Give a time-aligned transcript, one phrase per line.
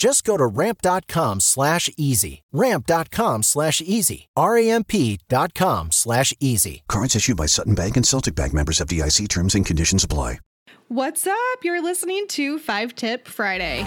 [0.00, 2.42] Just go to ramp.com slash easy.
[2.52, 4.30] Ramp.com slash easy.
[4.34, 6.84] R-A-M-P dot com slash easy.
[6.88, 10.38] Cards issued by Sutton Bank and Celtic Bank members FDIC terms and conditions apply.
[10.88, 11.58] What's up?
[11.62, 13.80] You're listening to Five Tip Friday.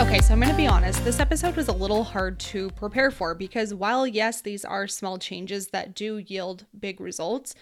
[0.00, 1.04] Okay, so I'm going to be honest.
[1.04, 5.18] This episode was a little hard to prepare for because while, yes, these are small
[5.18, 7.54] changes that do yield big results,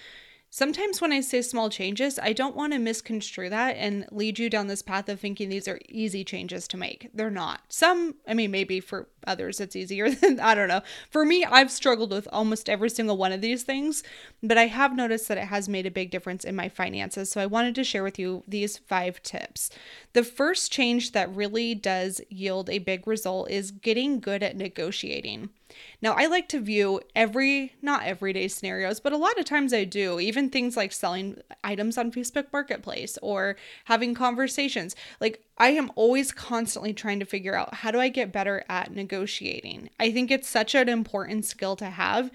[0.57, 4.49] Sometimes when I say small changes, I don't want to misconstrue that and lead you
[4.49, 7.11] down this path of thinking these are easy changes to make.
[7.13, 7.63] They're not.
[7.71, 10.83] Some, I mean, maybe for others it's easier than, I don't know.
[11.11, 14.05] For me, I've struggled with almost every single one of these things,
[14.45, 17.33] but I have noticed that it has made a big difference in my finances.
[17.33, 19.71] So I wanted to share with you these five tips.
[20.13, 25.51] The first change that really does yield a big result is getting good at negotiating.
[26.01, 29.85] Now, I like to view every, not everyday scenarios, but a lot of times I
[29.85, 34.97] do, even things like selling items on Facebook Marketplace or having conversations.
[35.21, 38.95] Like, I am always constantly trying to figure out how do I get better at
[38.95, 39.91] negotiating.
[40.01, 42.31] I think it's such an important skill to have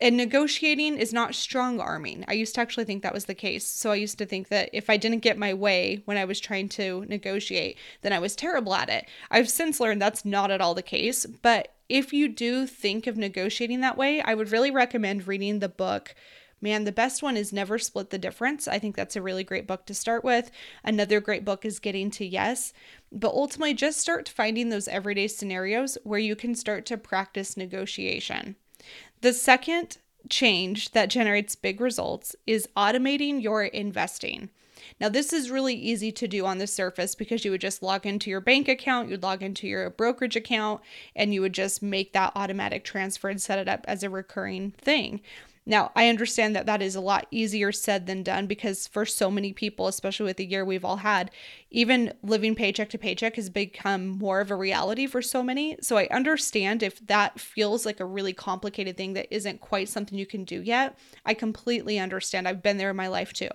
[0.00, 2.24] and negotiating is not strong arming.
[2.26, 3.66] I used to actually think that was the case.
[3.66, 6.40] So I used to think that if I didn't get my way when I was
[6.40, 9.06] trying to negotiate, then I was terrible at it.
[9.30, 11.26] I've since learned that's not at all the case.
[11.26, 15.68] But if you do think of negotiating that way, I would really recommend reading the
[15.68, 16.14] book.
[16.60, 18.68] Man, the best one is Never Split the Difference.
[18.68, 20.50] I think that's a really great book to start with.
[20.84, 22.72] Another great book is Getting to Yes.
[23.10, 28.54] But ultimately, just start finding those everyday scenarios where you can start to practice negotiation.
[29.22, 34.50] The second change that generates big results is automating your investing.
[35.00, 38.06] Now, this is really easy to do on the surface because you would just log
[38.06, 40.80] into your bank account, you'd log into your brokerage account,
[41.14, 44.72] and you would just make that automatic transfer and set it up as a recurring
[44.72, 45.20] thing.
[45.66, 49.30] Now, I understand that that is a lot easier said than done because for so
[49.30, 51.30] many people, especially with the year we've all had,
[51.70, 55.76] even living paycheck to paycheck has become more of a reality for so many.
[55.82, 60.18] So I understand if that feels like a really complicated thing that isn't quite something
[60.18, 60.98] you can do yet.
[61.24, 62.48] I completely understand.
[62.48, 63.50] I've been there in my life too.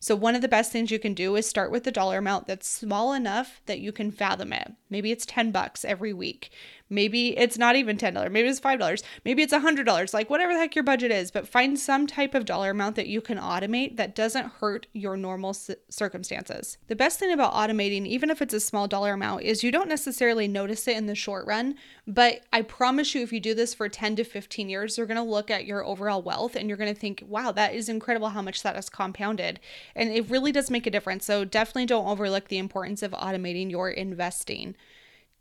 [0.00, 2.46] So one of the best things you can do is start with the dollar amount
[2.46, 4.72] that's small enough that you can fathom it.
[4.90, 6.50] Maybe it's 10 bucks every week.
[6.94, 8.30] Maybe it's not even $10.
[8.30, 9.02] Maybe it's $5.
[9.24, 10.14] Maybe it's $100.
[10.14, 13.08] Like whatever the heck your budget is, but find some type of dollar amount that
[13.08, 16.78] you can automate that doesn't hurt your normal circumstances.
[16.88, 19.88] The best thing about automating, even if it's a small dollar amount, is you don't
[19.88, 21.74] necessarily notice it in the short run,
[22.06, 25.16] but I promise you if you do this for 10 to 15 years, you're going
[25.16, 28.28] to look at your overall wealth and you're going to think, "Wow, that is incredible
[28.28, 29.60] how much that has compounded."
[29.94, 31.24] And it really does make a difference.
[31.24, 34.76] So definitely don't overlook the importance of automating your investing.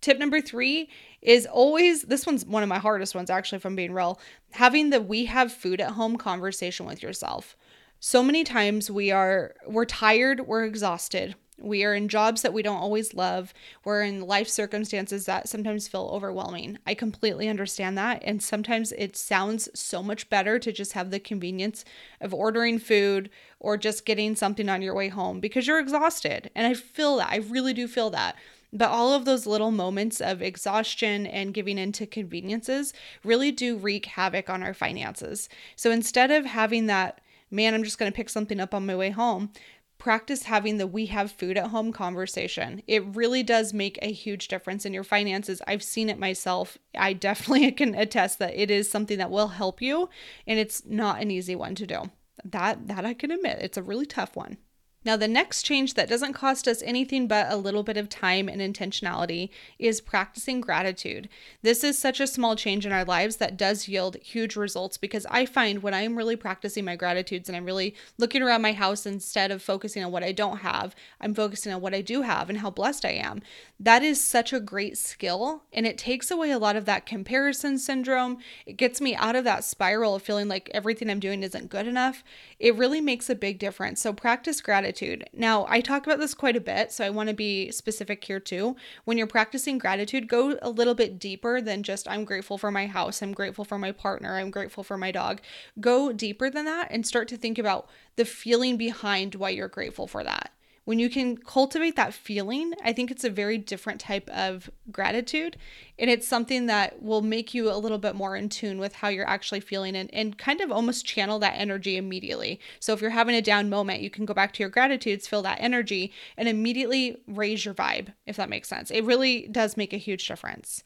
[0.04, 0.90] Tip number three
[1.22, 4.20] is always this one's one of my hardest ones, actually, if I'm being real
[4.52, 7.56] having the we have food at home conversation with yourself.
[8.00, 11.36] So many times we are we're tired, we're exhausted.
[11.58, 13.54] We are in jobs that we don't always love.
[13.86, 16.80] We're in life circumstances that sometimes feel overwhelming.
[16.86, 18.22] I completely understand that.
[18.26, 21.86] And sometimes it sounds so much better to just have the convenience
[22.20, 26.50] of ordering food or just getting something on your way home because you're exhausted.
[26.56, 27.30] And I feel that.
[27.30, 28.36] I really do feel that.
[28.76, 32.92] But all of those little moments of exhaustion and giving into conveniences
[33.24, 35.48] really do wreak havoc on our finances.
[35.76, 38.96] So instead of having that, man, I'm just going to pick something up on my
[38.96, 39.52] way home,
[40.00, 42.82] practice having the we have food at home conversation.
[42.88, 45.62] It really does make a huge difference in your finances.
[45.68, 46.78] I've seen it myself.
[46.98, 50.10] I definitely can attest that it is something that will help you
[50.48, 52.10] and it's not an easy one to do.
[52.44, 53.60] That that I can admit.
[53.62, 54.58] It's a really tough one.
[55.06, 58.48] Now, the next change that doesn't cost us anything but a little bit of time
[58.48, 61.28] and intentionality is practicing gratitude.
[61.62, 65.26] This is such a small change in our lives that does yield huge results because
[65.30, 69.06] I find when I'm really practicing my gratitudes and I'm really looking around my house
[69.06, 72.50] instead of focusing on what I don't have, I'm focusing on what I do have
[72.50, 73.42] and how blessed I am.
[73.80, 77.78] That is such a great skill and it takes away a lot of that comparison
[77.78, 78.38] syndrome.
[78.66, 81.88] It gets me out of that spiral of feeling like everything I'm doing isn't good
[81.88, 82.24] enough.
[82.58, 84.02] It really makes a big difference.
[84.02, 85.28] So, practice gratitude gratitude.
[85.34, 88.40] Now, I talk about this quite a bit, so I want to be specific here
[88.40, 88.76] too.
[89.06, 92.86] When you're practicing gratitude, go a little bit deeper than just I'm grateful for my
[92.86, 95.42] house, I'm grateful for my partner, I'm grateful for my dog.
[95.80, 100.06] Go deeper than that and start to think about the feeling behind why you're grateful
[100.06, 100.52] for that
[100.86, 105.56] when you can cultivate that feeling, I think it's a very different type of gratitude.
[105.98, 109.08] And it's something that will make you a little bit more in tune with how
[109.08, 112.60] you're actually feeling and, and kind of almost channel that energy immediately.
[112.80, 115.42] So if you're having a down moment, you can go back to your gratitudes, feel
[115.44, 118.92] that energy, and immediately raise your vibe, if that makes sense.
[118.92, 120.84] It really does make a huge difference.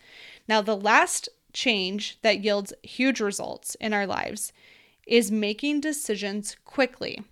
[0.47, 4.53] Now, the last change that yields huge results in our lives
[5.07, 7.23] is making decisions quickly.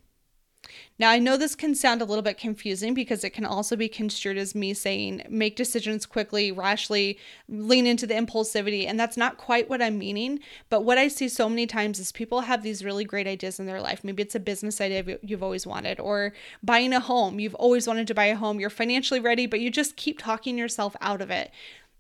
[0.97, 3.89] Now, I know this can sound a little bit confusing because it can also be
[3.89, 7.17] construed as me saying make decisions quickly, rashly,
[7.50, 8.88] lean into the impulsivity.
[8.88, 10.39] And that's not quite what I'm meaning.
[10.69, 13.65] But what I see so many times is people have these really great ideas in
[13.65, 14.03] their life.
[14.03, 16.33] Maybe it's a business idea you've always wanted, or
[16.63, 17.39] buying a home.
[17.39, 18.59] You've always wanted to buy a home.
[18.59, 21.51] You're financially ready, but you just keep talking yourself out of it.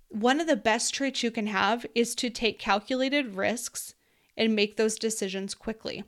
[0.09, 3.95] One of the best traits you can have is to take calculated risks
[4.37, 6.03] and make those decisions quickly.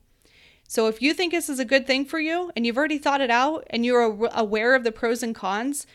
[0.68, 3.22] So if you think this is a good thing for you and you've already thought
[3.22, 5.88] it out and you're aware of the pros and cons,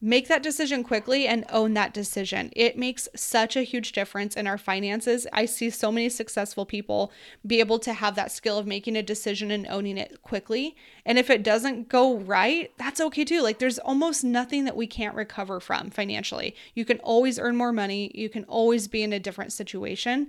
[0.00, 2.50] make that decision quickly and own that decision.
[2.54, 5.26] It makes such a huge difference in our finances.
[5.32, 7.10] I see so many successful people
[7.46, 10.76] be able to have that skill of making a decision and owning it quickly.
[11.06, 13.40] And if it doesn't go right, that's okay too.
[13.40, 16.54] Like there's almost nothing that we can't recover from financially.
[16.74, 20.28] You can always earn more money, you can always be in a different situation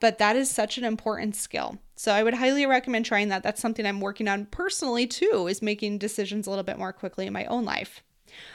[0.00, 1.78] but that is such an important skill.
[1.96, 3.42] So I would highly recommend trying that.
[3.42, 7.26] That's something I'm working on personally too, is making decisions a little bit more quickly
[7.26, 8.02] in my own life.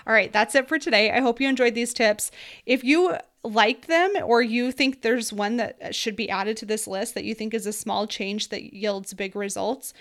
[0.08, 1.12] All right, that's it for today.
[1.12, 2.32] I hope you enjoyed these tips.
[2.66, 6.88] If you liked them or you think there's one that should be added to this
[6.88, 9.94] list that you think is a small change that yields big results,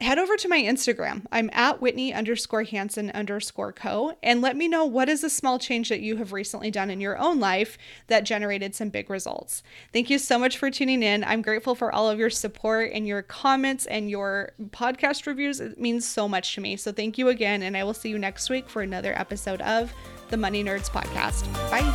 [0.00, 1.26] head over to my Instagram.
[1.32, 4.16] I'm at Whitney underscore Hansen underscore co.
[4.22, 7.00] And let me know what is a small change that you have recently done in
[7.00, 9.62] your own life that generated some big results.
[9.92, 11.24] Thank you so much for tuning in.
[11.24, 15.60] I'm grateful for all of your support and your comments and your podcast reviews.
[15.60, 16.76] It means so much to me.
[16.76, 17.62] So thank you again.
[17.62, 19.92] And I will see you next week for another episode of
[20.28, 21.50] the Money Nerds Podcast.
[21.70, 21.88] Bye.